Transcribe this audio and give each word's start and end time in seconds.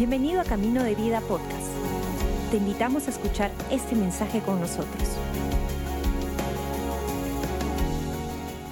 Bienvenido 0.00 0.40
a 0.40 0.44
Camino 0.44 0.82
de 0.82 0.94
Vida 0.94 1.20
Podcast. 1.20 1.68
Te 2.50 2.56
invitamos 2.56 3.06
a 3.06 3.10
escuchar 3.10 3.50
este 3.70 3.94
mensaje 3.94 4.40
con 4.40 4.58
nosotros. 4.58 5.18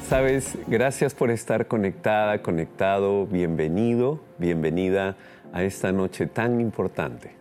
Sabes, 0.09 0.56
gracias 0.67 1.12
por 1.12 1.30
estar 1.30 1.67
conectada, 1.67 2.41
conectado, 2.41 3.27
bienvenido, 3.27 4.21
bienvenida 4.38 5.19
a 5.53 5.64
esta 5.64 5.92
noche 5.92 6.28
tan 6.28 6.63
importante. 6.63 7.33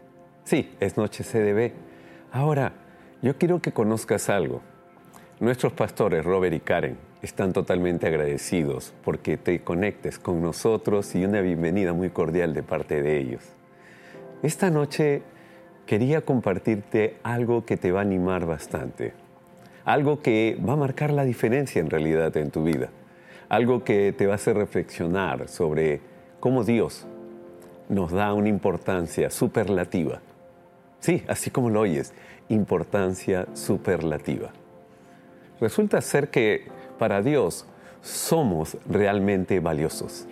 Sí, 0.43 0.69
es 0.81 0.97
noche 0.97 1.23
CDB. 1.23 1.71
Ahora, 2.33 2.73
yo 3.21 3.38
quiero 3.38 3.61
que 3.61 3.71
conozcas 3.71 4.27
algo. 4.29 4.59
Nuestros 5.39 5.71
pastores, 5.71 6.25
Robert 6.25 6.54
y 6.54 6.59
Karen, 6.59 6.97
están 7.21 7.54
totalmente 7.54 8.05
agradecidos 8.07 8.93
porque 9.05 9.38
te 9.38 9.61
conectes 9.61 10.19
con 10.19 10.41
nosotros 10.41 11.15
y 11.15 11.23
una 11.23 11.39
bienvenida 11.39 11.93
muy 11.93 12.10
cordial 12.10 12.54
de 12.54 12.63
parte 12.63 13.01
de 13.01 13.18
ellos. 13.18 13.54
Esta 14.43 14.69
noche 14.69 15.23
quería 15.87 16.21
compartirte 16.21 17.18
algo 17.23 17.65
que 17.65 17.75
te 17.75 17.91
va 17.91 18.00
a 18.00 18.04
animar 18.04 18.46
bastante, 18.46 19.13
algo 19.83 20.21
que 20.21 20.60
va 20.63 20.73
a 20.73 20.75
marcar 20.75 21.11
la 21.11 21.23
diferencia 21.23 21.82
en 21.82 21.89
realidad 21.89 22.37
en 22.37 22.51
tu 22.51 22.63
vida, 22.63 22.89
algo 23.50 23.83
que 23.83 24.13
te 24.13 24.27
va 24.27 24.33
a 24.33 24.36
hacer 24.36 24.55
reflexionar 24.55 25.47
sobre 25.47 26.01
cómo 26.39 26.63
Dios 26.63 27.07
nos 27.89 28.11
da 28.11 28.36
una 28.36 28.50
importancia 28.50 29.32
superlativa. 29.32 30.21
Sí, 30.99 31.24
así 31.27 31.49
como 31.49 31.71
lo 31.71 31.82
oyes, 31.82 32.13
importancia 32.47 33.47
superlativa. 33.53 34.52
Resulta 35.59 35.99
ser 36.02 36.30
que 36.30 36.67
para 36.99 37.23
Dios 37.23 37.66
somos 38.02 38.77
realmente 38.88 39.59
valiosos. 39.59 40.27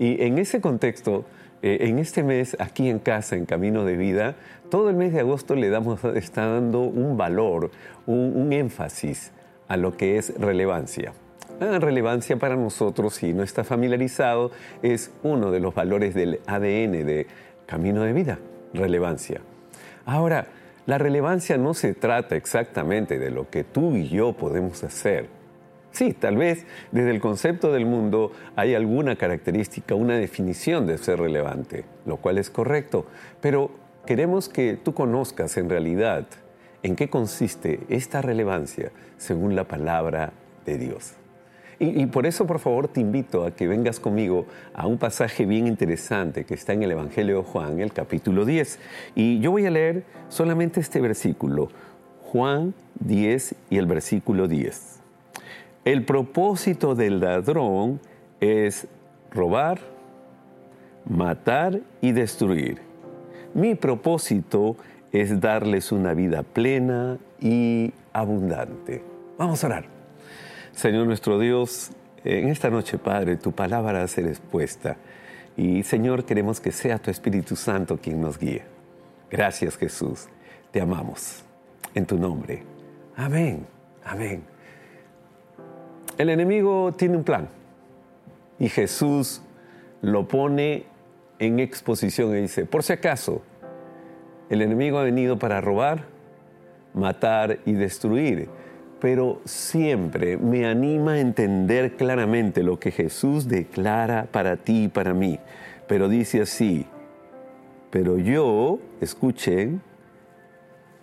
Y 0.00 0.22
en 0.22 0.38
ese 0.38 0.60
contexto, 0.60 1.24
eh, 1.66 1.88
en 1.88 1.98
este 1.98 2.22
mes, 2.22 2.56
aquí 2.60 2.88
en 2.88 3.00
casa, 3.00 3.34
en 3.34 3.44
Camino 3.44 3.84
de 3.84 3.96
Vida, 3.96 4.36
todo 4.70 4.88
el 4.88 4.94
mes 4.94 5.12
de 5.12 5.18
agosto 5.18 5.56
le 5.56 5.68
damos, 5.68 6.04
está 6.04 6.46
dando 6.46 6.82
un 6.82 7.16
valor, 7.16 7.72
un, 8.06 8.52
énfasis 8.52 9.32
a 9.66 9.76
lo 9.76 9.96
que 9.96 10.16
es 10.16 10.32
relevancia. 10.38 11.12
La 11.58 11.80
relevancia 11.80 12.36
para 12.36 12.54
nosotros, 12.54 13.14
si 13.14 13.34
no 13.34 13.42
está 13.42 13.64
familiarizado, 13.64 14.52
es 14.80 15.10
uno 15.24 15.50
de 15.50 15.58
los 15.58 15.74
valores 15.74 16.14
del 16.14 16.38
ADN 16.46 17.04
de 17.04 17.26
Camino 17.66 18.04
de 18.04 18.12
Vida, 18.12 18.38
relevancia. 18.72 19.40
Ahora, 20.04 20.46
la 20.86 20.98
relevancia 20.98 21.58
no 21.58 21.74
se 21.74 21.94
trata 21.94 22.36
exactamente 22.36 23.18
de 23.18 23.32
lo 23.32 23.50
que 23.50 23.64
tú 23.64 23.96
y 23.96 24.08
yo 24.08 24.34
podemos 24.34 24.84
hacer, 24.84 25.26
Sí, 25.96 26.12
tal 26.12 26.36
vez 26.36 26.66
desde 26.92 27.10
el 27.10 27.22
concepto 27.22 27.72
del 27.72 27.86
mundo 27.86 28.30
hay 28.54 28.74
alguna 28.74 29.16
característica, 29.16 29.94
una 29.94 30.18
definición 30.18 30.86
de 30.86 30.98
ser 30.98 31.18
relevante, 31.18 31.86
lo 32.04 32.18
cual 32.18 32.36
es 32.36 32.50
correcto, 32.50 33.06
pero 33.40 33.70
queremos 34.04 34.50
que 34.50 34.74
tú 34.76 34.92
conozcas 34.92 35.56
en 35.56 35.70
realidad 35.70 36.26
en 36.82 36.96
qué 36.96 37.08
consiste 37.08 37.80
esta 37.88 38.20
relevancia 38.20 38.92
según 39.16 39.56
la 39.56 39.64
palabra 39.64 40.34
de 40.66 40.76
Dios. 40.76 41.14
Y, 41.78 42.04
por 42.04 42.26
eso, 42.26 42.46
por 42.46 42.58
favor, 42.58 42.88
te 42.88 43.00
invito 43.00 43.46
a 43.46 43.52
que 43.52 43.66
vengas 43.66 43.98
conmigo 43.98 44.44
a 44.74 44.86
un 44.86 44.98
pasaje 44.98 45.46
bien 45.46 45.66
interesante 45.66 46.44
que 46.44 46.52
está 46.52 46.74
en 46.74 46.82
el 46.82 46.90
Evangelio 46.90 47.38
de 47.38 47.42
Juan, 47.44 47.80
el 47.80 47.94
capítulo 47.94 48.44
10. 48.44 48.78
Y 49.14 49.40
yo 49.40 49.50
voy 49.50 49.64
a 49.64 49.70
leer 49.70 50.04
solamente 50.28 50.78
este 50.78 51.00
versículo, 51.00 51.70
Juan 52.20 52.74
10 53.00 53.54
y 53.70 53.78
el 53.78 53.86
versículo 53.86 54.46
10. 54.46 54.95
El 55.86 56.04
propósito 56.04 56.96
del 56.96 57.20
ladrón 57.20 58.00
es 58.40 58.88
robar, 59.30 59.78
matar 61.08 61.78
y 62.00 62.10
destruir. 62.10 62.80
Mi 63.54 63.76
propósito 63.76 64.76
es 65.12 65.40
darles 65.40 65.92
una 65.92 66.12
vida 66.12 66.42
plena 66.42 67.18
y 67.40 67.92
abundante. 68.12 69.00
Vamos 69.38 69.62
a 69.62 69.68
orar. 69.68 69.84
Señor 70.72 71.06
nuestro 71.06 71.38
Dios, 71.38 71.92
en 72.24 72.48
esta 72.48 72.68
noche, 72.68 72.98
Padre, 72.98 73.36
tu 73.36 73.52
palabra 73.52 73.92
va 73.92 74.02
a 74.02 74.08
ser 74.08 74.26
expuesta. 74.26 74.96
Y 75.56 75.84
Señor, 75.84 76.24
queremos 76.24 76.60
que 76.60 76.72
sea 76.72 76.98
tu 76.98 77.12
Espíritu 77.12 77.54
Santo 77.54 77.96
quien 77.96 78.20
nos 78.20 78.40
guíe. 78.40 78.64
Gracias 79.30 79.76
Jesús. 79.76 80.26
Te 80.72 80.80
amamos. 80.80 81.44
En 81.94 82.06
tu 82.06 82.18
nombre. 82.18 82.64
Amén. 83.14 83.64
Amén. 84.04 84.55
El 86.18 86.30
enemigo 86.30 86.92
tiene 86.96 87.18
un 87.18 87.24
plan 87.24 87.48
y 88.58 88.70
Jesús 88.70 89.42
lo 90.00 90.26
pone 90.26 90.84
en 91.38 91.60
exposición 91.60 92.34
y 92.34 92.40
dice, 92.40 92.64
por 92.64 92.82
si 92.82 92.94
acaso, 92.94 93.42
el 94.48 94.62
enemigo 94.62 94.98
ha 94.98 95.02
venido 95.02 95.38
para 95.38 95.60
robar, 95.60 96.04
matar 96.94 97.58
y 97.66 97.72
destruir, 97.72 98.48
pero 98.98 99.42
siempre 99.44 100.38
me 100.38 100.66
anima 100.66 101.12
a 101.12 101.20
entender 101.20 101.96
claramente 101.96 102.62
lo 102.62 102.78
que 102.78 102.92
Jesús 102.92 103.46
declara 103.46 104.26
para 104.32 104.56
ti 104.56 104.84
y 104.84 104.88
para 104.88 105.12
mí. 105.12 105.38
Pero 105.86 106.08
dice 106.08 106.40
así, 106.40 106.86
pero 107.90 108.16
yo, 108.16 108.78
escuchen, 109.02 109.82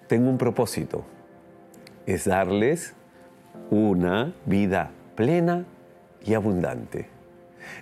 tengo 0.08 0.28
un 0.28 0.40
propósito, 0.40 1.06
es 2.08 2.26
darles 2.26 2.96
una 3.70 4.34
vida 4.48 4.90
plena 5.16 5.66
y 6.26 6.34
abundante. 6.34 7.08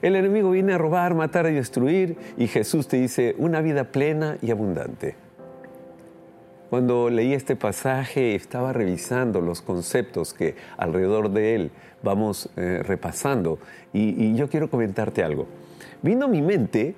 El 0.02 0.16
enemigo 0.16 0.52
viene 0.52 0.74
a 0.74 0.78
robar, 0.78 1.16
matar 1.16 1.48
y 1.48 1.54
destruir 1.54 2.18
y 2.38 2.48
Jesús 2.48 2.88
te 2.88 2.98
dice 2.98 3.36
una 3.38 3.62
vida 3.62 3.86
plena 3.86 4.38
y 4.42 4.52
abundante. 4.52 5.16
Cuando 6.70 7.10
leí 7.10 7.34
este 7.34 7.56
pasaje 7.56 8.34
estaba 8.34 8.72
revisando 8.72 9.42
los 9.42 9.62
conceptos 9.62 10.34
que 10.34 10.56
alrededor 10.78 11.32
de 11.32 11.56
él 11.56 11.72
vamos 12.02 12.50
eh, 12.56 12.82
repasando 12.84 13.60
y, 13.92 14.24
y 14.24 14.36
yo 14.36 14.50
quiero 14.50 14.70
comentarte 14.70 15.24
algo. 15.24 15.48
Vino 16.02 16.26
a 16.26 16.30
mi 16.30 16.42
mente 16.42 16.96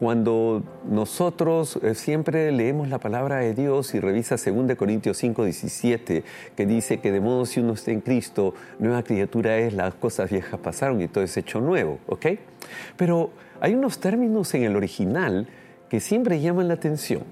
cuando 0.00 0.62
nosotros 0.88 1.78
eh, 1.82 1.94
siempre 1.94 2.50
leemos 2.52 2.88
la 2.88 2.98
palabra 2.98 3.36
de 3.36 3.52
Dios 3.52 3.94
y 3.94 4.00
revisa 4.00 4.36
2 4.36 4.74
Corintios 4.74 5.18
5, 5.18 5.44
17, 5.44 6.24
que 6.56 6.66
dice 6.66 7.00
que 7.00 7.12
de 7.12 7.20
modo 7.20 7.44
si 7.44 7.60
uno 7.60 7.74
está 7.74 7.90
en 7.90 8.00
Cristo, 8.00 8.54
nueva 8.78 9.02
criatura 9.02 9.58
es, 9.58 9.74
las 9.74 9.92
cosas 9.92 10.30
viejas 10.30 10.58
pasaron 10.58 11.02
y 11.02 11.08
todo 11.08 11.22
es 11.22 11.36
hecho 11.36 11.60
nuevo, 11.60 11.98
¿ok? 12.06 12.26
Pero 12.96 13.30
hay 13.60 13.74
unos 13.74 14.00
términos 14.00 14.54
en 14.54 14.62
el 14.62 14.74
original 14.74 15.48
que 15.90 16.00
siempre 16.00 16.40
llaman 16.40 16.68
la 16.68 16.74
atención. 16.74 17.24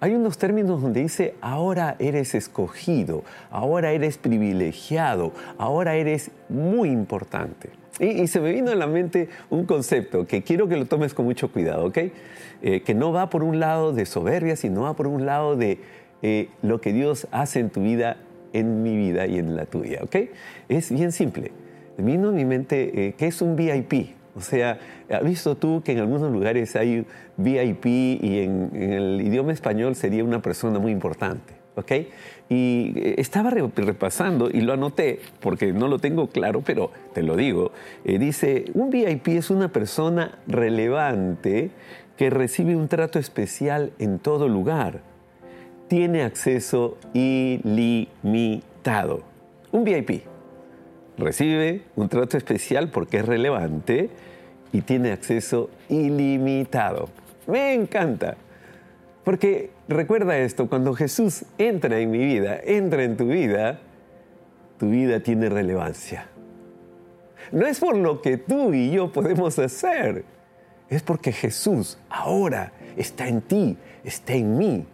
Hay 0.00 0.16
unos 0.16 0.36
términos 0.36 0.82
donde 0.82 1.00
dice, 1.00 1.36
ahora 1.40 1.94
eres 2.00 2.34
escogido, 2.34 3.22
ahora 3.52 3.92
eres 3.92 4.18
privilegiado, 4.18 5.32
ahora 5.58 5.94
eres 5.94 6.32
muy 6.48 6.90
importante. 6.90 7.83
Y, 8.00 8.26
se 8.26 8.40
me 8.40 8.52
vino 8.52 8.72
a 8.72 8.74
la 8.74 8.86
mente 8.86 9.28
un 9.50 9.66
concepto 9.66 10.26
que 10.26 10.42
quiero 10.42 10.66
que 10.66 10.76
lo 10.76 10.86
tomes 10.86 11.14
con 11.14 11.26
mucho 11.26 11.52
cuidado, 11.52 11.86
¿ok? 11.86 11.98
Eh, 12.62 12.80
que 12.80 12.94
no 12.94 13.12
va 13.12 13.30
por 13.30 13.44
un 13.44 13.60
lado 13.60 13.92
de 13.92 14.04
soberbia, 14.04 14.56
sino 14.56 14.82
va 14.82 14.96
por 14.96 15.06
un 15.06 15.26
lado 15.26 15.56
de 15.56 15.78
eh, 16.22 16.48
lo 16.62 16.80
que 16.80 16.92
Dios 16.92 17.28
hace 17.30 17.60
en 17.60 17.70
tu 17.70 17.82
vida, 17.82 18.16
en 18.52 18.82
mi 18.82 18.96
vida 18.96 19.26
y 19.26 19.38
en 19.38 19.54
la 19.54 19.66
tuya, 19.66 20.00
¿ok? 20.02 20.16
Es 20.68 20.90
bien 20.90 21.12
simple. 21.12 21.52
Me 21.96 22.04
vino 22.04 22.30
a 22.30 22.32
mi 22.32 22.44
mente 22.44 23.08
eh, 23.08 23.14
que 23.16 23.28
es 23.28 23.40
un 23.40 23.54
VIP. 23.54 24.16
O 24.34 24.40
sea, 24.40 24.80
¿has 25.08 25.22
visto 25.22 25.56
tú 25.56 25.80
que 25.84 25.92
en 25.92 26.00
algunos 26.00 26.32
lugares 26.32 26.74
hay 26.74 27.06
VIP 27.36 27.86
y 27.86 28.40
en 28.40 28.70
el 28.74 29.20
idioma 29.20 29.52
español 29.52 29.94
sería 29.94 30.24
una 30.24 30.42
persona 30.42 30.80
muy 30.80 30.90
importante? 30.90 31.63
¿Ok? 31.76 31.92
Y 32.48 32.92
eh, 32.96 33.14
estaba 33.18 33.50
repasando 33.50 34.50
y 34.50 34.60
lo 34.60 34.72
anoté 34.72 35.20
porque 35.40 35.72
no 35.72 35.88
lo 35.88 35.98
tengo 35.98 36.28
claro, 36.28 36.62
pero 36.64 36.90
te 37.12 37.22
lo 37.22 37.36
digo. 37.36 37.72
Eh, 38.04 38.18
dice, 38.18 38.66
un 38.74 38.90
VIP 38.90 39.28
es 39.28 39.50
una 39.50 39.72
persona 39.72 40.38
relevante 40.46 41.70
que 42.16 42.30
recibe 42.30 42.76
un 42.76 42.88
trato 42.88 43.18
especial 43.18 43.92
en 43.98 44.18
todo 44.18 44.48
lugar. 44.48 45.00
Tiene 45.88 46.22
acceso 46.22 46.96
ilimitado. 47.12 48.54
Un 49.72 49.84
VIP 49.84 50.22
recibe 51.16 51.82
un 51.96 52.08
trato 52.08 52.36
especial 52.36 52.88
porque 52.90 53.18
es 53.18 53.26
relevante 53.26 54.10
y 54.72 54.80
tiene 54.82 55.12
acceso 55.12 55.70
ilimitado. 55.88 57.08
Me 57.46 57.74
encanta. 57.74 58.36
Porque 59.24 59.70
recuerda 59.88 60.36
esto, 60.38 60.68
cuando 60.68 60.94
Jesús 60.94 61.44
entra 61.56 61.98
en 61.98 62.10
mi 62.10 62.18
vida, 62.18 62.60
entra 62.62 63.04
en 63.04 63.16
tu 63.16 63.26
vida, 63.28 63.80
tu 64.78 64.90
vida 64.90 65.20
tiene 65.20 65.48
relevancia. 65.48 66.28
No 67.50 67.66
es 67.66 67.80
por 67.80 67.96
lo 67.96 68.20
que 68.20 68.36
tú 68.36 68.74
y 68.74 68.90
yo 68.90 69.12
podemos 69.12 69.58
hacer, 69.58 70.24
es 70.88 71.02
porque 71.02 71.32
Jesús 71.32 71.98
ahora 72.10 72.72
está 72.96 73.26
en 73.26 73.40
ti, 73.40 73.78
está 74.04 74.34
en 74.34 74.58
mí. 74.58 74.86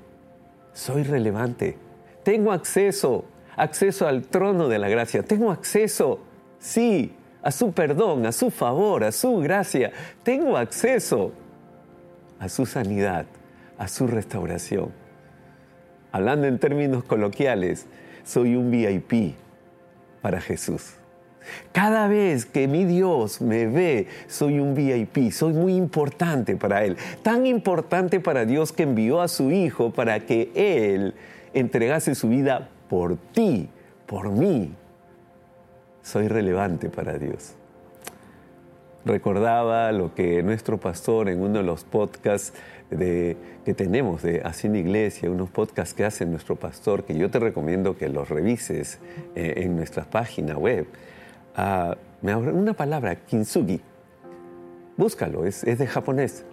Soy 0.72 1.02
relevante. 1.02 1.76
Tengo 2.22 2.52
acceso, 2.52 3.24
acceso 3.56 4.06
al 4.06 4.22
trono 4.22 4.68
de 4.68 4.78
la 4.78 4.88
gracia. 4.88 5.22
Tengo 5.22 5.50
acceso, 5.50 6.20
sí, 6.58 7.12
a 7.42 7.50
su 7.50 7.72
perdón, 7.72 8.26
a 8.26 8.32
su 8.32 8.50
favor, 8.50 9.04
a 9.04 9.12
su 9.12 9.38
gracia. 9.38 9.90
Tengo 10.22 10.56
acceso 10.56 11.32
a 12.38 12.48
su 12.48 12.66
sanidad, 12.66 13.26
a 13.80 13.88
su 13.88 14.06
restauración. 14.06 14.90
Hablando 16.12 16.46
en 16.46 16.58
términos 16.58 17.02
coloquiales, 17.02 17.86
soy 18.24 18.54
un 18.54 18.70
VIP 18.70 19.34
para 20.20 20.38
Jesús. 20.42 20.92
Cada 21.72 22.06
vez 22.06 22.44
que 22.44 22.68
mi 22.68 22.84
Dios 22.84 23.40
me 23.40 23.66
ve, 23.66 24.06
soy 24.26 24.60
un 24.60 24.74
VIP, 24.74 25.32
soy 25.32 25.54
muy 25.54 25.74
importante 25.76 26.56
para 26.56 26.84
Él. 26.84 26.98
Tan 27.22 27.46
importante 27.46 28.20
para 28.20 28.44
Dios 28.44 28.70
que 28.70 28.82
envió 28.82 29.22
a 29.22 29.28
su 29.28 29.50
Hijo 29.50 29.90
para 29.90 30.20
que 30.20 30.52
Él 30.54 31.14
entregase 31.54 32.14
su 32.14 32.28
vida 32.28 32.68
por 32.90 33.16
ti, 33.16 33.70
por 34.04 34.30
mí. 34.30 34.74
Soy 36.02 36.28
relevante 36.28 36.90
para 36.90 37.16
Dios. 37.16 37.54
Recordaba 39.04 39.92
lo 39.92 40.14
que 40.14 40.42
nuestro 40.42 40.78
pastor 40.78 41.28
en 41.28 41.40
uno 41.40 41.58
de 41.58 41.64
los 41.64 41.84
podcasts 41.84 42.52
que 42.90 43.74
tenemos 43.76 44.22
de 44.22 44.42
Haciendo 44.44 44.78
Iglesia, 44.78 45.30
unos 45.30 45.48
podcasts 45.48 45.94
que 45.94 46.04
hace 46.04 46.26
nuestro 46.26 46.56
pastor, 46.56 47.04
que 47.04 47.16
yo 47.16 47.30
te 47.30 47.38
recomiendo 47.38 47.96
que 47.96 48.08
los 48.08 48.28
revises 48.28 48.98
eh, 49.36 49.54
en 49.58 49.76
nuestra 49.76 50.04
página 50.04 50.58
web 50.58 50.86
me 52.22 52.34
una 52.36 52.74
palabra, 52.74 53.14
kintsugi. 53.16 53.80
Búscalo, 54.96 55.46
es, 55.46 55.62
de 55.62 55.86
japonés. 55.86 56.44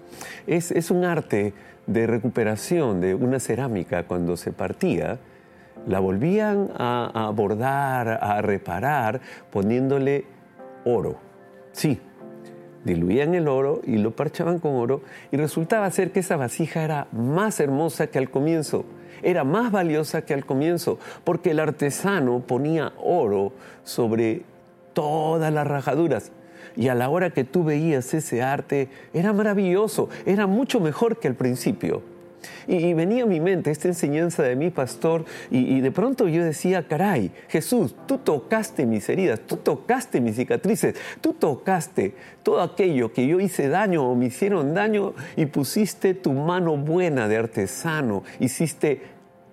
Es, 0.46 0.92
un 0.92 1.04
arte 1.04 1.54
de 1.86 2.08
recuperación 2.08 3.02
de 3.02 3.14
una 3.14 3.40
cerámica 3.40 4.04
cuando 4.04 4.38
se 4.38 4.54
partía. 4.54 5.20
La 5.86 6.00
volvían 6.00 6.70
a, 6.78 7.32
bordar, 7.36 8.20
a 8.22 8.42
reparar, 8.42 9.20
poniéndole 9.52 10.26
oro. 10.86 11.18
Sí, 11.74 12.00
diluían 12.88 13.36
el 13.36 13.48
oro 13.48 13.82
y 13.86 13.98
lo 13.98 14.16
parchaban 14.16 14.58
con 14.58 14.74
oro 14.76 15.02
y 15.32 15.38
resultaba 15.38 15.92
ser 15.92 16.12
que 16.12 16.22
esa 16.22 16.38
vasija 16.38 16.84
era 16.84 17.08
más 17.12 17.60
hermosa 17.60 18.08
que 18.08 18.18
al 18.18 18.32
comienzo, 18.32 18.86
era 19.22 19.44
más 19.44 19.72
valiosa 19.72 20.24
que 20.24 20.34
al 20.34 20.46
comienzo, 20.46 20.98
porque 21.24 21.52
el 21.52 21.60
artesano 21.60 22.40
ponía 22.40 22.94
oro 22.98 23.54
sobre 23.84 24.42
todas 24.94 25.54
las 25.54 25.68
rajaduras. 25.68 26.32
Y 26.76 26.88
a 26.88 26.96
la 26.96 27.10
hora 27.10 27.30
que 27.30 27.44
tú 27.44 27.64
veías 27.64 28.14
ese 28.14 28.42
arte, 28.42 28.90
era 29.14 29.34
maravilloso, 29.34 30.10
era 30.26 30.48
mucho 30.48 30.80
mejor 30.80 31.20
que 31.20 31.28
al 31.28 31.36
principio. 31.36 32.17
Y, 32.68 32.94
venía 32.94 33.24
a 33.24 33.26
mi 33.26 33.40
mente 33.40 33.72
esta 33.72 33.88
enseñanza 33.88 34.44
de 34.44 34.56
mi 34.56 34.70
pastor 34.70 35.26
y, 35.52 35.82
de 35.82 35.92
pronto 35.92 36.28
yo 36.28 36.44
decía, 36.44 36.88
caray, 36.88 37.32
Jesús, 37.48 37.96
tú 38.06 38.18
tocaste 38.18 38.86
mis 38.86 39.08
heridas, 39.10 39.40
tú 39.42 39.58
tocaste 39.58 40.22
mis 40.22 40.36
cicatrices, 40.36 40.96
tú 41.22 41.34
tocaste 41.34 42.16
todo 42.44 42.62
aquello 42.62 43.14
que 43.14 43.28
yo 43.28 43.40
hice 43.40 43.70
daño 43.70 44.10
o 44.10 44.16
me 44.16 44.28
hicieron 44.28 44.74
daño 44.74 45.14
y 45.36 45.46
pusiste 45.48 46.14
tu 46.14 46.34
mano 46.34 46.78
buena 46.78 47.28
de 47.28 47.38
artesano, 47.38 48.24
hiciste, 48.40 49.02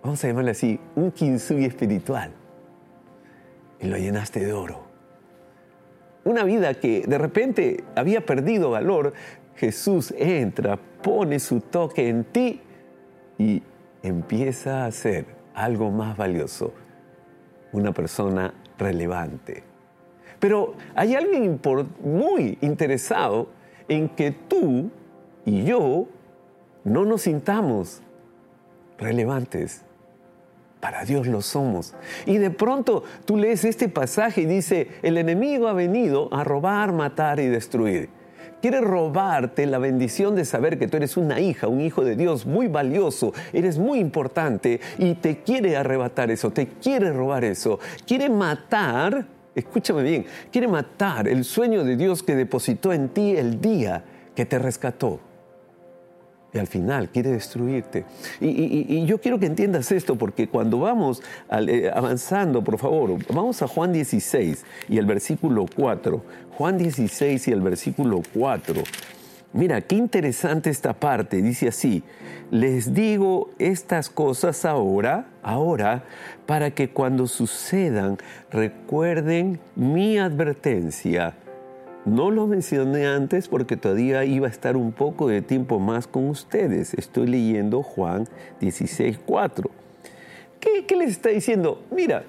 vamos 0.02 0.23
a 0.25 0.29
llamarle 0.29 0.52
así, 0.52 0.81
un 0.94 1.11
kintsugi 1.11 1.64
espiritual 1.64 2.32
y 3.81 3.87
lo 3.87 3.96
llenaste 3.96 4.44
de 4.44 4.52
oro 4.52 4.94
una 6.25 6.44
vida 6.44 6.75
que 6.75 7.05
de 7.06 7.19
repente 7.19 7.85
había 7.94 8.25
perdido 8.25 8.70
valor, 8.70 9.12
Jesús 9.56 10.12
entra, 10.19 10.79
pone 11.02 11.38
su 11.38 11.61
toque 11.61 12.08
en 12.08 12.25
ti 12.25 12.61
y 13.39 13.63
empieza 14.03 14.87
a 14.87 14.93
ser 14.93 15.27
algo 15.55 15.91
más 15.91 16.17
valioso, 16.17 16.73
una 17.73 17.93
persona 17.93 18.55
relevante. 18.79 19.63
Pero 20.39 20.75
hay 20.95 21.15
alguien 21.15 21.61
muy 22.03 22.59
interesado 22.61 23.49
en 23.89 24.09
que 24.11 24.31
tú 24.31 24.91
y 25.45 25.65
yo 25.65 26.07
no 26.85 27.05
nos 27.05 27.23
sintamos 27.23 28.03
relevantes 28.99 29.85
para 30.81 31.05
Dios 31.05 31.27
lo 31.27 31.41
somos. 31.41 31.95
Y 32.27 32.37
de 32.37 32.51
pronto 32.51 33.05
tú 33.25 33.39
lees 33.39 33.65
este 33.65 33.89
pasaje 33.89 34.43
y 34.43 34.45
dice, 34.45 34.89
el 35.03 35.17
enemigo 35.17 35.67
ha 35.67 35.73
venido 35.73 36.29
a 36.31 36.45
robar, 36.45 36.93
matar 36.93 37.41
y 37.41 37.47
destruir. 37.47 38.11
Quiere 38.65 38.81
robarte 38.81 39.67
la 39.67 39.77
bendición 39.77 40.35
de 40.35 40.47
saber 40.47 40.79
que 40.79 40.89
tú 40.89 40.97
eres 40.97 41.19
una 41.19 41.39
hija, 41.39 41.69
un 41.69 41.83
hijo 41.83 42.03
de 42.03 42.17
Dios 42.17 42.47
muy 42.47 42.67
valioso, 42.67 43.35
eres 43.53 43.77
muy 43.77 43.99
importante 43.99 44.81
y 44.97 45.17
te 45.17 45.43
quiere 45.43 45.77
arrebatar 45.77 46.31
eso, 46.31 46.51
te 46.51 46.67
quiere 46.67 47.13
robar 47.13 47.45
eso, 47.45 47.79
quiere 48.07 48.31
matar, 48.31 49.27
escúchame 49.55 50.03
bien, 50.03 50.25
quiere 50.51 50.67
matar 50.67 51.29
el 51.29 51.45
sueño 51.45 51.85
de 51.85 51.97
Dios 51.97 52.23
que 52.23 52.35
depositó 52.35 52.95
en 52.95 53.11
ti 53.11 53.37
el 53.37 53.61
día 53.61 54.03
que 54.35 54.47
te 54.47 54.59
rescató 54.59 55.21
y 56.55 56.59
al 56.59 56.69
final 56.69 57.11
quiere 57.11 57.33
destruirte. 57.33 58.05
Y, 58.41 59.05
yo 59.05 59.21
quiero 59.21 59.39
que 59.39 59.47
entiendas 59.47 59.91
esto 59.91 60.17
porque 60.17 60.49
cuando 60.49 60.79
vamos 60.79 61.21
eh, 61.51 61.91
avanzando, 61.93 62.62
por 62.62 62.79
favor, 62.79 63.19
vamos 63.29 63.61
a 63.61 63.67
Juan 63.69 63.93
16 63.93 64.65
y 64.89 64.99
el 64.99 65.05
versículo 65.05 65.67
4. 65.75 66.23
Juan 66.56 66.79
16 66.79 67.49
y 67.49 67.53
el 67.53 67.61
versículo 67.61 68.23
4. 68.33 68.83
Mira, 69.53 69.81
qué 69.81 69.97
interesante 69.97 70.71
esta 70.71 70.95
parte. 70.95 71.43
Dice 71.43 71.69
así, 71.69 72.03
les 72.51 72.95
digo 72.95 73.51
estas 73.59 74.09
cosas 74.09 74.65
ahora, 74.65 75.27
ahora, 75.43 76.05
para 76.47 76.71
que 76.73 76.91
cuando 76.91 77.27
sucedan 77.27 78.19
recuerden 78.51 79.59
mi 79.75 80.19
advertencia 80.19 81.35
no 82.05 82.31
lo 82.31 82.47
mencioné 82.47 83.06
antes 83.06 83.49
porque 83.49 83.77
todavía 83.77 84.25
iba 84.25 84.47
a 84.47 84.51
estar 84.51 84.77
un 84.77 84.93
poco 84.93 85.29
de 85.29 85.43
tiempo 85.43 85.79
más 85.79 86.06
con 86.06 86.29
ustedes. 86.29 86.95
Estoy 86.95 87.27
leyendo 87.27 87.83
Juan 87.83 88.29
16, 88.61 89.19
4. 89.25 89.71
¿Qué, 90.61 90.97
les 90.97 91.11
está 91.11 91.31
diciendo? 91.31 91.83
Mira, 91.91 92.25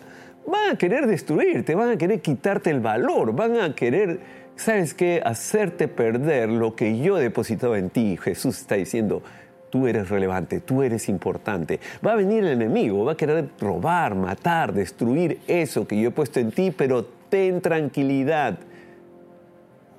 van 0.48 0.72
a 0.72 0.78
querer 0.78 1.08
destruirte, 1.08 1.76
van 1.76 1.92
a 1.92 1.98
querer 1.98 2.22
quitarte 2.22 2.70
el 2.70 2.80
valor, 2.80 3.36
van 3.36 3.60
a 3.60 3.76
querer, 3.76 4.20
¿sabes 4.56 4.94
qué? 4.94 5.22
Hacerte 5.24 5.88
perder 5.88 6.50
lo 6.50 6.76
que 6.76 6.98
yo 7.00 7.18
he 7.18 7.22
depositado 7.22 7.76
en 7.76 7.90
ti. 7.90 8.18
Jesús 8.22 8.60
está 8.60 8.76
diciendo, 8.76 9.24
tú 9.70 9.88
eres 9.88 10.10
relevante, 10.10 10.60
tú 10.60 10.84
eres 10.84 11.10
importante. 11.10 11.80
Va 12.06 12.14
a 12.14 12.16
venir 12.16 12.44
el 12.44 12.52
enemigo, 12.52 13.06
va 13.06 13.14
a 13.14 13.18
querer 13.18 13.50
robar, 13.60 14.16
matar, 14.16 14.74
destruir 14.74 15.40
eso 15.48 15.88
que 15.88 16.00
yo 16.00 16.10
he 16.10 16.12
puesto 16.12 16.40
en 16.40 16.52
ti, 16.52 16.72
pero 16.76 17.06
ten 17.30 17.62
tranquilidad 17.62 18.58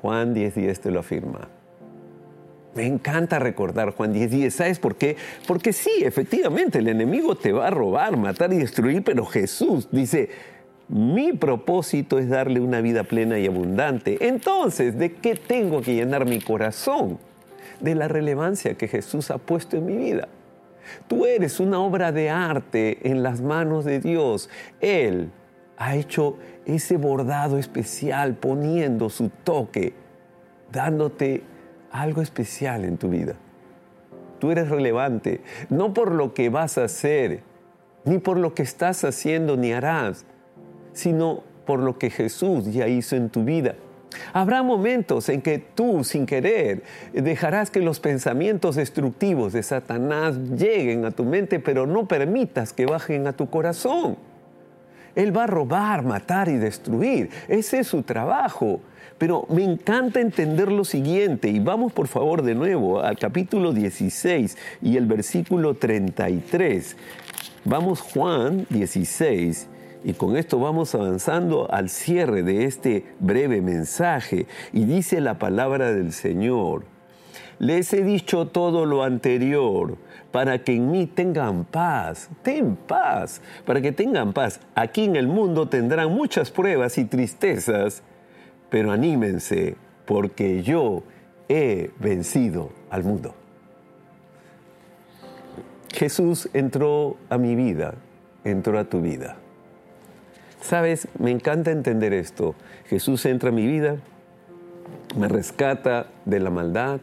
Juan 0.06 0.37
10.10 0.37 0.79
te 0.79 0.93
lo 0.93 1.00
afirma. 1.00 1.49
Me 2.76 2.87
encanta 2.87 3.40
recordar 3.40 3.90
Juan 3.90 4.14
10.10. 4.14 4.50
¿Sabes 4.50 4.78
por 4.78 4.95
qué? 4.95 5.16
Porque 5.49 5.73
sí, 5.73 5.90
efectivamente, 6.02 6.78
el 6.78 6.87
enemigo 6.87 7.35
te 7.35 7.50
va 7.50 7.66
a 7.66 7.71
robar, 7.71 8.16
matar 8.16 8.52
y 8.52 8.59
destruir, 8.59 9.02
pero 9.02 9.26
Jesús 9.26 9.88
dice, 9.90 10.28
mi 10.88 11.33
propósito 11.33 12.21
es 12.21 12.28
darle 12.28 12.61
una 12.61 12.80
vida 12.80 13.02
plena 13.02 13.37
y 13.40 13.49
abundante. 13.49 14.28
Entonces, 14.28 14.97
¿de 14.97 15.12
qué 15.14 15.35
tengo 15.35 15.83
que 15.83 15.95
llenar 15.95 16.25
mi 16.25 16.40
corazón? 16.40 17.19
De 17.80 17.97
la 17.97 18.07
relevancia 18.07 18.75
que 18.75 18.87
Jesús 18.87 19.33
ha 19.33 19.38
puesto 19.38 19.76
en 19.76 19.87
mi 19.87 19.97
vida. 19.97 20.28
Tú 21.09 21.26
eres 21.26 21.59
una 21.59 21.80
obra 21.80 22.12
de 22.12 22.30
arte 22.30 23.11
en 23.11 23.25
las 23.25 23.40
manos 23.40 23.85
de 23.85 23.99
Dios. 23.99 24.50
Él 24.80 25.33
ha 25.78 25.97
hecho 25.97 26.37
ese 26.64 26.97
bordado 26.97 27.59
especial 27.59 28.35
poniendo 28.35 29.09
su 29.11 29.28
toque, 29.28 29.95
dándote 30.76 31.42
algo 31.90 32.21
especial 32.21 32.85
en 32.85 32.99
tu 32.99 33.09
vida. 33.09 33.35
Tú 34.38 34.50
eres 34.50 34.68
relevante, 34.68 35.40
no 35.71 35.95
por 35.95 36.12
lo 36.12 36.35
que 36.35 36.50
vas 36.50 36.76
a 36.76 36.85
hacer, 36.85 37.40
ni 38.04 38.18
por 38.18 38.37
lo 38.37 38.54
que 38.54 38.62
estás 38.62 39.02
haciendo 39.02 39.56
ni 39.56 39.73
harás, 39.73 40.26
sino 40.92 41.42
por 41.64 41.80
lo 41.80 41.99
que 41.99 42.11
Jesús 42.11 42.73
ya 42.73 42.88
hizo 42.88 43.16
en 43.16 43.30
tu 43.30 43.42
vida. 43.42 43.76
Habrá 44.35 44.62
momentos 44.62 45.30
en 45.30 45.40
que 45.40 45.59
tú, 45.59 46.04
sin 46.04 46.26
querer, 46.26 46.83
dejarás 47.14 47.71
que 47.71 47.80
los 47.80 47.99
pensamientos 47.99 48.76
destructivos 48.76 49.54
de 49.54 49.62
Satanás 49.62 50.37
lleguen 50.37 51.06
a 51.06 51.11
tu 51.11 51.25
mente, 51.25 51.59
pero 51.59 51.87
no 51.87 52.06
permitas 52.06 52.75
que 52.75 52.85
bajen 52.85 53.26
a 53.26 53.33
tu 53.33 53.49
corazón. 53.49 54.18
Él 55.16 55.37
va 55.37 55.44
a 55.44 55.49
robar, 55.49 56.04
matar 56.04 56.49
y 56.49 56.56
destruir. 56.56 57.30
Ese 57.49 57.80
es 57.80 57.88
su 57.88 58.02
trabajo. 58.02 58.80
Pero 59.18 59.46
me 59.49 59.64
encanta 59.64 60.20
entender 60.20 60.70
lo 60.70 60.85
siguiente, 60.85 61.49
y 61.49 61.58
vamos 61.58 61.92
por 61.92 62.06
favor 62.06 62.42
de 62.42 62.54
nuevo 62.54 63.00
al 63.00 63.18
capítulo 63.18 63.73
16 63.73 64.58
y 64.82 64.99
el 64.99 65.06
versículo 65.06 65.75
33. 65.75 66.96
Vamos 67.64 68.02
Juan 68.02 68.66
16 68.68 69.68
y 70.04 70.12
con 70.12 70.37
esto 70.37 70.61
vamos 70.61 70.94
avanzando 70.94 71.68
al 71.73 71.88
cierre 71.88 72.44
de 72.44 72.64
este 72.64 73.04
breve 73.18 73.61
mensaje 73.61 74.46
y 74.73 74.85
dice 74.85 75.20
la 75.20 75.38
palabra 75.38 75.92
del 75.92 76.12
Señor. 76.12 76.96
Les 77.58 77.92
he 77.94 78.02
dicho 78.02 78.48
todo 78.48 78.84
lo 78.84 79.02
anterior 79.02 79.96
para 80.30 80.62
que 80.62 80.75
en 80.75 80.90
mí 80.90 81.06
tengan 81.06 81.64
paz. 81.64 82.28
Ten 82.42 82.76
paz, 82.76 83.40
para 83.64 83.80
que 83.80 83.92
tengan 83.92 84.32
paz. 84.32 84.60
Aquí 84.75 85.04
en 85.04 85.16
el 85.16 85.26
mundo 85.26 85.68
tendrán 85.68 86.12
muchas 86.12 86.50
pruebas 86.50 86.98
y 86.98 87.06
tristezas, 87.06 88.02
pero 88.68 88.92
anímense, 88.92 89.76
porque 90.04 90.62
yo 90.62 91.02
he 91.48 91.90
vencido 91.98 92.70
al 92.90 93.04
mundo. 93.04 93.34
Jesús 95.94 96.50
entró 96.52 97.16
a 97.30 97.38
mi 97.38 97.54
vida, 97.54 97.94
entró 98.44 98.78
a 98.78 98.84
tu 98.84 99.00
vida. 99.00 99.36
Sabes, 100.60 101.08
me 101.18 101.30
encanta 101.30 101.70
entender 101.70 102.12
esto. 102.12 102.54
Jesús 102.86 103.25
entra 103.25 103.48
a 103.48 103.52
mi 103.52 103.66
vida, 103.66 103.96
me 105.16 105.28
rescata 105.28 106.08
de 106.26 106.40
la 106.40 106.50
maldad 106.50 107.00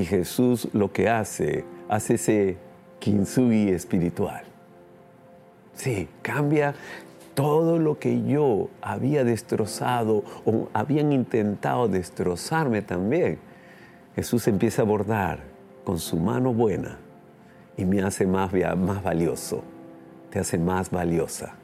y 0.00 0.04
Jesús 0.06 0.68
lo 0.72 0.92
que 0.92 1.10
hace, 1.10 1.64
hace 1.88 2.14
ese 2.14 2.56
kintsugi 3.00 3.68
espiritual. 3.68 4.42
Sí, 5.74 6.08
cambia 6.22 6.74
todo 7.34 7.78
lo 7.78 7.98
que 7.98 8.22
yo 8.22 8.70
había 8.80 9.24
destrozado 9.24 10.24
o 10.46 10.68
habían 10.72 11.12
intentado 11.12 11.86
destrozarme 11.86 12.80
también. 12.80 13.38
Jesús 14.16 14.48
empieza 14.48 14.82
a 14.82 14.86
bordar 14.86 15.40
con 15.84 15.98
su 15.98 16.16
mano 16.16 16.54
buena 16.54 16.98
y 17.76 17.84
me 17.84 18.00
hace 18.00 18.26
más, 18.26 18.52
más 18.78 19.02
valioso, 19.02 19.62
te 20.30 20.38
hace 20.38 20.56
más 20.56 20.90
valiosa. 20.90 21.56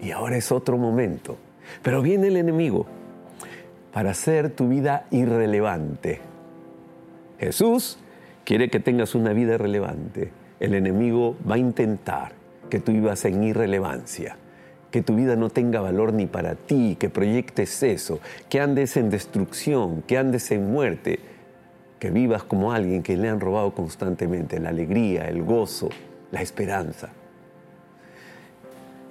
Y 0.00 0.10
ahora 0.10 0.36
es 0.36 0.50
otro 0.50 0.78
momento. 0.78 1.36
Pero 1.80 2.02
viene 2.02 2.26
el 2.26 2.36
enemigo 2.36 2.86
para 3.92 4.10
hacer 4.10 4.50
tu 4.50 4.68
vida 4.68 5.06
irrelevante. 5.12 6.33
Jesús 7.44 7.98
quiere 8.44 8.70
que 8.70 8.80
tengas 8.80 9.14
una 9.14 9.34
vida 9.34 9.58
relevante. 9.58 10.30
El 10.60 10.72
enemigo 10.72 11.36
va 11.48 11.56
a 11.56 11.58
intentar 11.58 12.32
que 12.70 12.80
tú 12.80 12.92
vivas 12.92 13.24
en 13.26 13.44
irrelevancia, 13.44 14.36
que 14.90 15.02
tu 15.02 15.14
vida 15.14 15.36
no 15.36 15.50
tenga 15.50 15.82
valor 15.82 16.14
ni 16.14 16.26
para 16.26 16.54
ti, 16.54 16.96
que 16.98 17.10
proyectes 17.10 17.82
eso, 17.82 18.20
que 18.48 18.60
andes 18.60 18.96
en 18.96 19.10
destrucción, 19.10 20.00
que 20.02 20.16
andes 20.16 20.50
en 20.52 20.72
muerte, 20.72 21.18
que 21.98 22.10
vivas 22.10 22.44
como 22.44 22.72
alguien 22.72 23.02
que 23.02 23.16
le 23.16 23.28
han 23.28 23.40
robado 23.40 23.74
constantemente 23.74 24.58
la 24.58 24.70
alegría, 24.70 25.28
el 25.28 25.42
gozo, 25.42 25.90
la 26.32 26.40
esperanza. 26.40 27.10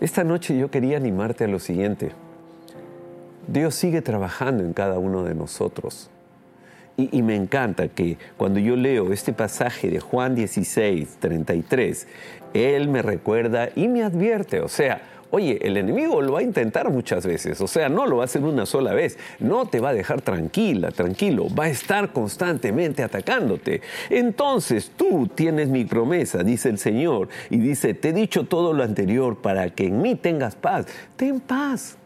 Esta 0.02 0.24
noche 0.24 0.58
yo 0.58 0.72
quería 0.72 0.98
animarte 0.98 1.44
a 1.44 1.48
lo 1.48 1.60
siguiente. 1.60 2.12
Dios 3.48 3.76
sigue 3.76 4.02
trabajando 4.02 4.64
en 4.64 4.74
cada 4.74 4.98
uno 4.98 5.24
de 5.24 5.36
nosotros. 5.36 6.10
Y, 6.96 7.24
me 7.24 7.36
encanta 7.36 7.88
que 7.88 8.18
cuando 8.38 8.60
yo 8.60 8.76
leo 8.76 9.12
este 9.12 9.34
pasaje 9.34 9.90
de 9.90 10.00
Juan 10.00 10.36
16, 10.36 11.18
33, 11.20 12.08
Él 12.54 12.88
me 12.88 13.02
recuerda 13.02 13.70
y 13.76 13.88
me 13.88 14.04
advierte, 14.04 14.60
o 14.62 14.68
sea, 14.68 15.02
Oye, 15.36 15.58
el 15.64 15.78
enemigo 15.78 16.22
lo 16.22 16.34
va 16.34 16.42
a 16.42 16.44
intentar 16.44 16.92
muchas 16.92 17.26
veces, 17.26 17.60
o 17.60 17.66
sea, 17.66 17.90
no 17.90 18.06
lo 18.06 18.18
va 18.18 18.22
a 18.22 18.26
hacer 18.26 18.44
una 18.44 18.68
sola 18.68 18.94
vez, 18.94 19.18
no 19.40 19.66
te 19.66 19.80
va 19.80 19.90
a 19.90 19.94
dejar 19.96 20.22
tranquila, 20.22 20.92
tranquilo, 20.92 21.48
va 21.60 21.64
a 21.64 21.70
estar 21.70 22.14
constantemente 22.14 23.02
atacándote. 23.02 23.82
Entonces 24.12 24.92
tú 24.96 25.26
tienes 25.34 25.70
mi 25.70 25.86
promesa, 25.86 26.44
dice 26.44 26.70
el 26.70 26.78
Señor, 26.78 27.30
y 27.50 27.58
dice, 27.58 27.96
te 27.96 28.10
he 28.10 28.14
dicho 28.14 28.44
todo 28.44 28.74
lo 28.74 28.84
anterior 28.84 29.42
para 29.42 29.72
que 29.72 29.88
en 29.88 30.04
mí 30.04 30.14
tengas 30.14 30.56
paz. 30.56 30.86
Ten 31.16 31.40
paz. 31.40 31.98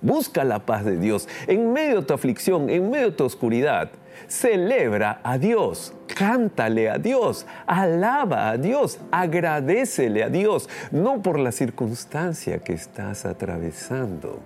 Busca 0.00 0.42
la 0.42 0.66
paz 0.66 0.84
de 0.84 0.98
Dios 0.98 1.28
en 1.46 1.72
medio 1.72 2.00
de 2.00 2.06
tu 2.06 2.14
aflicción, 2.14 2.68
en 2.68 2.90
medio 2.90 3.10
de 3.10 3.16
tu 3.16 3.22
oscuridad. 3.22 3.92
Celebra 4.28 5.20
a 5.22 5.38
Dios, 5.38 5.92
cántale 6.14 6.90
a 6.90 6.98
Dios, 6.98 7.46
alaba 7.66 8.50
a 8.50 8.58
Dios, 8.58 8.98
agradecele 9.10 10.24
a 10.24 10.28
Dios, 10.28 10.68
no 10.90 11.22
por 11.22 11.38
la 11.38 11.52
circunstancia 11.52 12.58
que 12.58 12.74
estás 12.74 13.24
atravesando, 13.24 14.40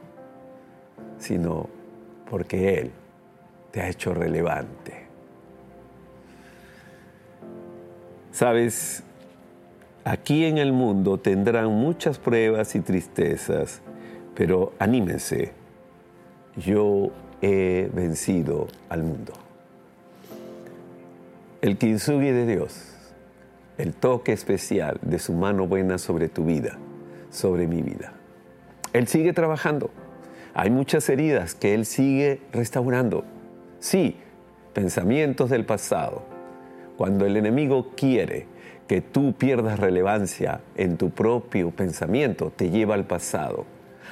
sino 1.18 1.68
porque 2.28 2.78
Él 2.78 2.90
te 3.71 3.80
ha 3.80 3.88
hecho 3.88 4.14
relevante. 4.14 5.06
Sabes, 8.30 9.02
aquí 10.04 10.45
en 10.45 10.59
el 10.59 10.73
mundo 10.73 11.18
tendrán 11.18 11.68
muchas 11.68 12.18
pruebas 12.18 12.75
y 12.75 12.80
tristezas, 12.80 13.80
pero 14.35 14.75
anímense, 14.78 15.52
yo 16.56 17.11
he 17.40 17.90
vencido 17.92 18.66
al 18.88 19.02
mundo. 19.02 19.33
El 21.66 21.78
kintsugi 21.78 22.30
de 22.30 22.46
Dios, 22.46 22.94
el 23.76 23.92
toque 23.92 24.32
especial 24.32 25.00
de 25.02 25.18
su 25.18 25.32
mano 25.32 25.66
buena 25.66 25.99
sobre 25.99 26.28
tu 26.28 26.44
vida, 26.44 26.78
sobre 27.28 27.66
mi 27.66 27.82
vida. 27.82 28.12
Él 28.92 29.08
sigue 29.08 29.32
trabajando. 29.32 29.90
Hay 30.54 30.70
muchas 30.70 31.08
heridas 31.08 31.56
que 31.56 31.75
Él 31.75 31.85
sigue 31.85 32.40
restaurando. 32.52 33.25
Sí, 33.80 34.16
pensamientos 34.75 35.50
del 35.50 35.66
pasado. 35.66 36.23
Cuando 36.96 37.26
el 37.26 37.37
enemigo 37.37 37.94
quiere 37.96 38.46
que 38.87 39.00
tú 39.00 39.32
pierdas 39.32 39.80
relevancia 39.80 40.61
en 40.76 40.96
tu 40.96 41.11
propio 41.11 41.73
pensamiento, 41.73 42.52
te 42.54 42.70
lleva 42.70 42.94
al 42.94 43.08
pasado, 43.08 43.66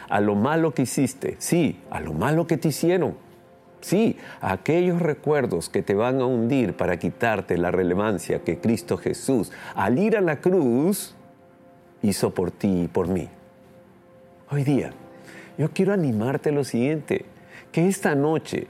a 0.08 0.20
lo 0.20 0.34
malo 0.34 0.74
que 0.74 0.82
hiciste, 0.82 1.36
sí, 1.38 1.80
a 1.88 2.00
lo 2.00 2.14
malo 2.14 2.48
que 2.48 2.56
te 2.56 2.66
hicieron 2.66 3.14
Sí, 3.84 4.16
aquellos 4.40 5.02
recuerdos 5.02 5.68
que 5.68 5.82
te 5.82 5.92
van 5.92 6.22
a 6.22 6.24
hundir 6.24 6.72
para 6.72 6.98
quitarte 6.98 7.58
la 7.58 7.70
relevancia 7.70 8.38
que 8.38 8.58
Cristo 8.58 8.96
Jesús, 8.96 9.52
al 9.74 9.98
ir 9.98 10.16
a 10.16 10.22
la 10.22 10.40
cruz, 10.40 11.14
hizo 12.00 12.32
por 12.32 12.50
ti 12.50 12.84
y 12.84 12.88
por 12.88 13.08
mí. 13.08 13.28
Hoy 14.50 14.64
día, 14.64 14.92
yo 15.58 15.68
quiero 15.74 15.92
animarte 15.92 16.48
a 16.48 16.52
lo 16.52 16.64
siguiente, 16.64 17.26
que 17.72 17.86
esta 17.86 18.14
noche 18.14 18.68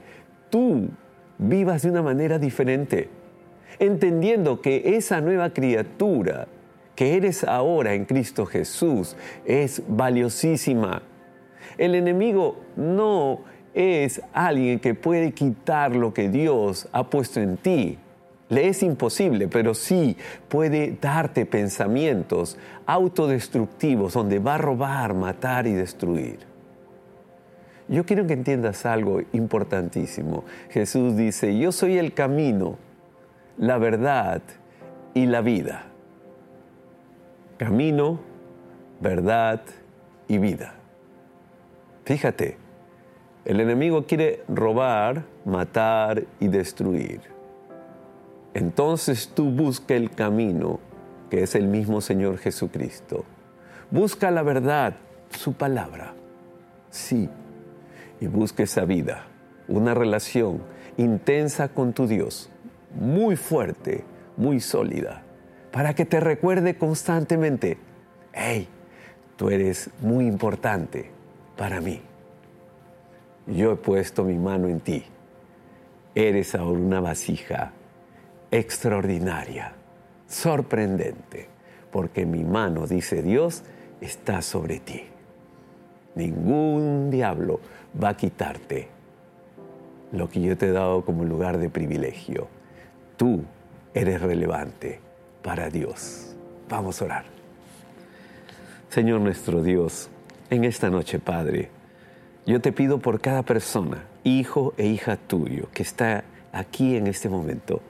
tú 0.49 0.89
vivas 1.37 1.83
de 1.83 1.91
una 1.91 2.01
manera 2.01 2.37
diferente, 2.37 3.07
entendiendo 3.79 4.59
que 4.59 4.97
esa 4.97 5.21
nueva 5.21 5.51
criatura 5.51 6.49
que 6.93 7.15
eres 7.15 7.45
ahora 7.45 7.93
en 7.93 8.03
Cristo 8.03 8.45
Jesús 8.45 9.15
es 9.45 9.81
valiosísima. 9.87 11.03
El 11.77 11.95
enemigo 11.95 12.59
no 12.75 13.54
es 13.75 14.21
alguien 14.33 14.79
que 14.79 14.95
puede 14.95 15.33
quitar 15.33 15.95
lo 15.95 16.13
que 16.13 16.29
Dios 16.29 16.87
ha 16.93 17.09
puesto 17.09 17.41
en 17.41 17.57
ti. 17.57 17.99
Le 18.47 18.69
es 18.69 18.81
imposible, 18.83 19.49
pero 19.49 19.73
sí 19.73 20.15
puede 20.47 20.97
darte 21.01 21.45
pensamientos 21.45 22.57
autodestructivos 22.85 24.13
donde 24.13 24.39
va 24.39 24.55
a 24.55 24.59
robar, 24.59 25.13
matar 25.13 25.67
y 25.67 25.73
destruir. 25.73 26.39
Yo 27.89 28.05
quiero 28.05 28.25
que 28.25 28.33
entiendas 28.33 28.85
algo 28.85 29.21
importantísimo. 29.33 30.45
Jesús 30.69 31.17
dice, 31.17 31.57
yo 31.57 31.71
soy 31.71 31.97
el 31.97 32.13
camino, 32.13 32.77
la 33.57 33.77
verdad 33.77 34.41
y 35.13 35.25
la 35.25 35.41
vida. 35.41 35.87
Camino, 37.57 38.21
verdad 39.01 39.61
y 40.27 40.37
vida. 40.37 40.75
Fíjate, 42.05 42.64
el 43.45 43.59
enemigo 43.59 44.07
quiere 44.07 44.43
robar, 44.47 45.23
matar 45.45 46.23
y 46.39 46.47
destruir. 46.47 47.21
Entonces 48.55 49.31
tú 49.35 49.51
busca 49.51 49.93
el 49.93 50.09
camino, 50.09 50.79
que 51.29 51.43
es 51.43 51.53
el 51.53 51.67
mismo 51.67 52.01
Señor 52.01 52.39
Jesucristo. 52.39 53.23
Busca 53.91 54.31
la 54.31 54.41
verdad, 54.41 54.95
su 55.29 55.53
palabra. 55.53 56.15
Sí. 56.89 57.29
Y 58.19 58.27
busca 58.27 58.63
esa 58.63 58.85
vida, 58.85 59.27
una 59.67 59.93
relación 59.93 60.61
intensa 60.97 61.67
con 61.67 61.93
tu 61.93 62.07
Dios, 62.07 62.49
muy 62.99 63.35
fuerte, 63.35 64.05
muy 64.37 64.59
sólida, 64.59 65.21
para 65.71 65.93
que 65.93 66.05
te 66.05 66.19
recuerde 66.19 66.77
constantemente, 66.77 67.77
hey, 68.33 68.67
tú 69.35 69.49
eres 69.49 69.91
muy 70.01 70.25
importante 70.25 71.11
para 71.57 71.81
mí 71.81 72.01
yo 73.47 73.71
he 73.71 73.75
puesto 73.75 74.23
mi 74.23 74.37
mano 74.37 74.67
en 74.67 74.79
ti. 74.79 75.03
Eres 76.13 76.55
ahora 76.55 76.79
una 76.79 76.99
vasija 76.99 77.71
extraordinaria, 78.51 79.73
sorprendente, 80.27 81.47
porque 81.91 82.25
mi 82.25 82.43
mano, 82.43 82.87
dice 82.87 83.21
Dios, 83.21 83.63
está 84.01 84.41
sobre 84.41 84.79
ti. 84.79 85.03
Ningún 86.15 87.09
diablo 87.11 87.59
va 88.01 88.09
a 88.09 88.17
quitarte 88.17 88.87
lo 90.11 90.29
que 90.29 90.41
yo 90.41 90.57
te 90.57 90.67
he 90.67 90.71
dado 90.71 91.03
como 91.03 91.25
lugar 91.25 91.57
de 91.57 91.69
privilegio. 91.69 92.47
Tú 93.17 93.43
eres 93.93 94.21
relevante 94.21 94.99
para 95.43 95.69
Dios. 95.69 96.35
Vamos 96.69 97.01
a 97.01 97.05
orar. 97.05 97.25
Señor 98.89 99.19
nuestro 99.19 99.61
Dios, 99.61 100.09
en 100.49 100.63
esta 100.63 100.89
noche, 100.89 101.19
Padre, 101.19 101.69
yo 102.45 102.61
te 102.61 102.71
pido 102.71 102.99
por 102.99 103.21
cada 103.21 103.43
persona, 103.43 104.05
hijo 104.23 104.73
e 104.77 104.87
hija 104.87 105.17
tuyo, 105.17 105.67
que 105.73 105.83
está 105.83 106.23
aquí 106.51 106.95
en 106.95 107.07
este 107.07 107.27
momento, 107.27 107.81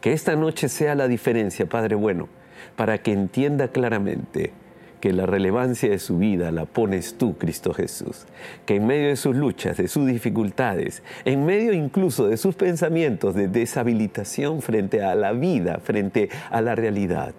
que 0.00 0.12
esta 0.12 0.36
noche 0.36 0.68
sea 0.68 0.94
la 0.94 1.08
diferencia, 1.08 1.66
Padre 1.66 1.94
bueno, 1.94 2.28
para 2.76 2.98
que 2.98 3.12
entienda 3.12 3.68
claramente 3.68 4.52
que 5.00 5.12
la 5.12 5.26
relevancia 5.26 5.90
de 5.90 5.98
su 5.98 6.16
vida 6.16 6.50
la 6.50 6.64
pones 6.64 7.18
tú, 7.18 7.36
Cristo 7.36 7.74
Jesús. 7.74 8.24
Que 8.64 8.76
en 8.76 8.86
medio 8.86 9.08
de 9.08 9.16
sus 9.16 9.36
luchas, 9.36 9.76
de 9.76 9.86
sus 9.86 10.06
dificultades, 10.06 11.02
en 11.26 11.44
medio 11.44 11.74
incluso 11.74 12.26
de 12.26 12.38
sus 12.38 12.54
pensamientos 12.54 13.34
de 13.34 13.48
deshabilitación 13.48 14.62
frente 14.62 15.02
a 15.02 15.14
la 15.14 15.32
vida, 15.32 15.78
frente 15.82 16.30
a 16.50 16.62
la 16.62 16.74
realidad, 16.74 17.34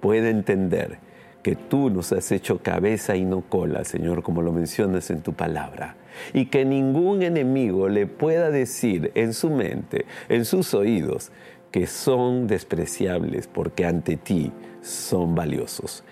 puede 0.00 0.30
entender 0.30 0.98
que 1.46 1.54
tú 1.54 1.90
nos 1.90 2.10
has 2.10 2.32
hecho 2.32 2.58
cabeza 2.58 3.14
y 3.14 3.24
no 3.24 3.40
cola, 3.42 3.84
Señor, 3.84 4.24
como 4.24 4.42
lo 4.42 4.50
mencionas 4.50 5.10
en 5.10 5.20
tu 5.20 5.32
palabra. 5.32 5.94
Y 6.32 6.46
que 6.46 6.64
ningún 6.64 7.22
enemigo 7.22 7.88
le 7.88 8.08
pueda 8.08 8.50
decir 8.50 9.12
en 9.14 9.32
su 9.32 9.50
mente, 9.50 10.06
en 10.28 10.44
sus 10.44 10.74
oídos, 10.74 11.30
que 11.70 11.86
son 11.86 12.48
despreciables 12.48 13.46
porque 13.46 13.86
ante 13.86 14.16
ti 14.16 14.50
son 14.82 15.36
valiosos. 15.36 16.02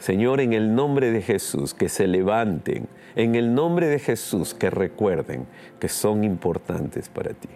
Señor, 0.00 0.40
en 0.40 0.54
el 0.54 0.74
nombre 0.74 1.12
de 1.12 1.22
Jesús, 1.22 1.72
que 1.72 1.88
se 1.88 2.08
levanten, 2.08 2.88
en 3.14 3.36
el 3.36 3.54
nombre 3.54 3.86
de 3.86 4.00
Jesús, 4.00 4.54
que 4.54 4.70
recuerden 4.70 5.46
que 5.78 5.88
son 5.88 6.24
importantes 6.24 7.08
para 7.08 7.30
ti. 7.32 7.48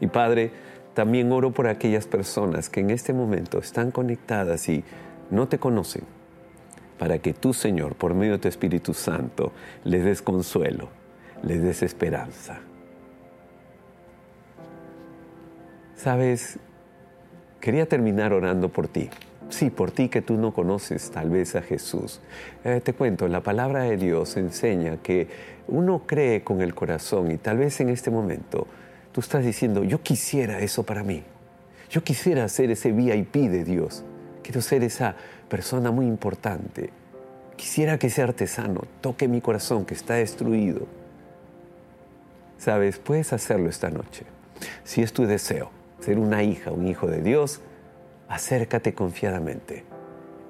Y 0.00 0.06
Padre, 0.06 0.50
también 0.94 1.30
oro 1.30 1.50
por 1.50 1.66
aquellas 1.66 2.06
personas 2.06 2.70
que 2.70 2.80
en 2.80 2.88
este 2.88 3.12
momento 3.12 3.58
están 3.58 3.90
conectadas 3.90 4.66
y 4.70 4.82
no 5.30 5.48
te 5.48 5.58
conocen, 5.58 6.04
para 6.98 7.18
que 7.18 7.34
tú, 7.34 7.52
Señor, 7.52 7.94
por 7.94 8.14
medio 8.14 8.32
de 8.32 8.38
tu 8.38 8.48
Espíritu 8.48 8.94
Santo, 8.94 9.52
les 9.84 10.04
des 10.04 10.22
consuelo, 10.22 10.88
les 11.42 11.62
des 11.62 11.82
esperanza. 11.82 12.60
Sabes, 15.96 16.58
quería 17.60 17.86
terminar 17.88 18.32
orando 18.32 18.68
por 18.68 18.88
ti. 18.88 19.10
Sí, 19.50 19.70
por 19.70 19.90
ti 19.90 20.08
que 20.08 20.22
tú 20.22 20.36
no 20.36 20.52
conoces 20.52 21.10
tal 21.10 21.30
vez 21.30 21.54
a 21.54 21.62
Jesús. 21.62 22.20
Eh, 22.64 22.80
te 22.82 22.94
cuento, 22.94 23.28
la 23.28 23.42
palabra 23.42 23.84
de 23.84 23.96
Dios 23.96 24.36
enseña 24.36 24.96
que 24.98 25.28
uno 25.68 26.02
cree 26.06 26.42
con 26.42 26.60
el 26.60 26.74
corazón 26.74 27.30
y 27.30 27.36
tal 27.36 27.58
vez 27.58 27.80
en 27.80 27.90
este 27.90 28.10
momento 28.10 28.66
tú 29.12 29.20
estás 29.20 29.44
diciendo, 29.44 29.84
yo 29.84 30.02
quisiera 30.02 30.60
eso 30.60 30.82
para 30.82 31.04
mí. 31.04 31.22
Yo 31.90 32.02
quisiera 32.02 32.48
ser 32.48 32.70
ese 32.70 32.90
VIP 32.90 33.34
de 33.50 33.64
Dios. 33.64 34.04
Quiero 34.44 34.60
ser 34.60 34.84
esa 34.84 35.16
persona 35.48 35.90
muy 35.90 36.06
importante. 36.06 36.90
Quisiera 37.56 37.98
que 37.98 38.08
ese 38.08 38.20
artesano 38.20 38.82
toque 39.00 39.26
mi 39.26 39.40
corazón 39.40 39.86
que 39.86 39.94
está 39.94 40.14
destruido. 40.14 40.86
Sabes, 42.58 42.98
puedes 42.98 43.32
hacerlo 43.32 43.70
esta 43.70 43.88
noche. 43.88 44.26
Si 44.84 45.00
es 45.00 45.14
tu 45.14 45.24
deseo, 45.24 45.70
ser 46.00 46.18
una 46.18 46.42
hija, 46.42 46.72
un 46.72 46.86
hijo 46.86 47.06
de 47.06 47.22
Dios, 47.22 47.62
acércate 48.28 48.92
confiadamente. 48.92 49.84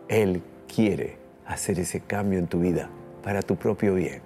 Él 0.09 0.43
quiere 0.67 1.19
hacer 1.47 1.79
ese 1.79 2.01
cambio 2.01 2.41
en 2.41 2.49
tu 2.49 2.59
vida 2.59 2.91
para 3.23 3.43
tu 3.43 3.55
propio 3.55 3.95
bien. 3.95 4.23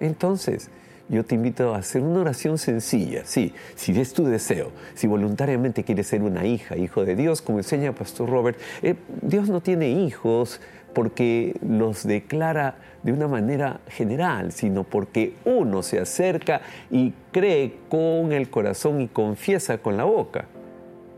Entonces, 0.00 0.70
yo 1.10 1.24
te 1.24 1.34
invito 1.34 1.74
a 1.74 1.78
hacer 1.78 2.02
una 2.02 2.20
oración 2.20 2.56
sencilla. 2.56 3.22
Sí, 3.24 3.52
si 3.74 3.98
es 4.00 4.12
tu 4.12 4.24
deseo, 4.24 4.70
si 4.94 5.08
voluntariamente 5.08 5.82
quieres 5.82 6.06
ser 6.06 6.22
una 6.22 6.46
hija, 6.46 6.76
hijo 6.76 7.04
de 7.04 7.16
Dios, 7.16 7.42
como 7.42 7.58
enseña 7.58 7.92
Pastor 7.92 8.30
Robert, 8.30 8.58
eh, 8.82 8.94
Dios 9.20 9.48
no 9.48 9.60
tiene 9.60 9.90
hijos 9.90 10.60
porque 10.94 11.56
los 11.66 12.06
declara 12.06 12.76
de 13.02 13.12
una 13.12 13.26
manera 13.26 13.80
general, 13.88 14.52
sino 14.52 14.84
porque 14.84 15.34
uno 15.44 15.82
se 15.82 15.98
acerca 15.98 16.60
y 16.90 17.12
cree 17.32 17.74
con 17.88 18.32
el 18.32 18.48
corazón 18.48 19.00
y 19.00 19.08
confiesa 19.08 19.78
con 19.78 19.96
la 19.96 20.04
boca. 20.04 20.46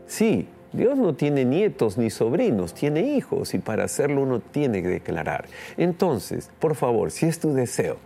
Sí, 0.07 0.47
Dios 0.71 0.97
no 0.97 1.13
tiene 1.13 1.45
nietos 1.45 1.99
ni 1.99 2.09
sobrinos, 2.09 2.73
tiene 2.73 3.01
hijos 3.01 3.53
y 3.53 3.59
para 3.59 3.83
hacerlo 3.83 4.21
uno 4.21 4.39
tiene 4.39 4.81
que 4.81 4.87
declarar. 4.87 5.45
Entonces, 5.77 6.49
por 6.59 6.75
favor, 6.75 7.11
si 7.11 7.27
es 7.27 7.39
tu 7.39 7.53
deseo, 7.53 7.97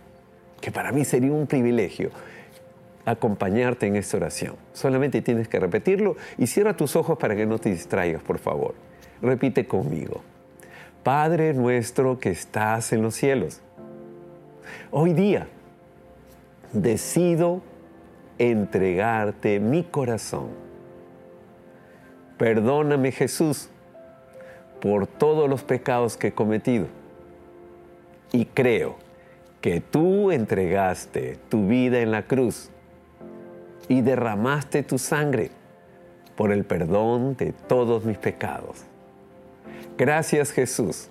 que 0.60 0.70
para 0.70 0.92
mí 0.92 1.04
sería 1.04 1.32
un 1.32 1.46
privilegio 1.46 2.10
acompañarte 3.04 3.86
en 3.86 3.96
esta 3.96 4.18
oración, 4.18 4.56
solamente 4.72 5.22
tienes 5.22 5.48
que 5.48 5.58
repetirlo 5.58 6.16
y 6.36 6.46
cierra 6.46 6.76
tus 6.76 6.94
ojos 6.96 7.16
para 7.18 7.34
que 7.34 7.46
no 7.46 7.58
te 7.58 7.70
distraigas, 7.70 8.22
por 8.22 8.38
favor. 8.38 8.74
Repite 9.22 9.66
conmigo. 9.66 10.22
Padre 11.02 11.54
nuestro 11.54 12.18
que 12.18 12.30
estás 12.30 12.92
en 12.92 13.02
los 13.02 13.14
cielos, 13.14 13.60
hoy 14.90 15.14
día 15.14 15.48
decido 16.72 17.62
entregarte 18.38 19.58
mi 19.58 19.84
corazón 19.84 20.68
Perdóname 22.38 23.10
Jesús 23.10 23.68
por 24.80 25.08
todos 25.08 25.50
los 25.50 25.64
pecados 25.64 26.16
que 26.16 26.28
he 26.28 26.32
cometido. 26.32 26.86
Y 28.30 28.44
creo 28.44 28.96
que 29.60 29.80
tú 29.80 30.30
entregaste 30.30 31.38
tu 31.48 31.66
vida 31.66 32.00
en 32.00 32.10
la 32.10 32.26
cruz 32.26 32.70
y 33.88 34.02
derramaste 34.02 34.82
tu 34.82 34.98
sangre 34.98 35.50
por 36.36 36.52
el 36.52 36.64
perdón 36.64 37.36
de 37.36 37.52
todos 37.52 38.04
mis 38.04 38.18
pecados. 38.18 38.84
Gracias 39.96 40.52
Jesús 40.52 41.08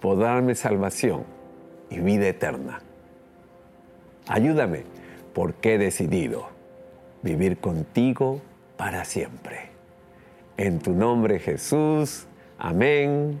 por 0.00 0.18
darme 0.18 0.54
salvación 0.54 1.24
y 1.88 2.00
vida 2.00 2.28
eterna. 2.28 2.80
Ayúdame 4.28 4.84
porque 5.32 5.74
he 5.74 5.78
decidido 5.78 6.48
vivir 7.22 7.58
contigo 7.58 8.40
para 8.76 9.04
siempre. 9.04 9.70
En 10.56 10.78
tu 10.78 10.92
nombre 10.92 11.38
Jesús. 11.38 12.26
Amén, 12.58 13.40